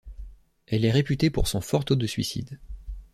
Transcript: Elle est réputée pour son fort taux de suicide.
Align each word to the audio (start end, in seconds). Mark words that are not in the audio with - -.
Elle 0.65 0.83
est 0.83 0.89
réputée 0.91 1.29
pour 1.29 1.47
son 1.47 1.61
fort 1.61 1.85
taux 1.85 1.95
de 1.95 2.07
suicide. 2.07 2.57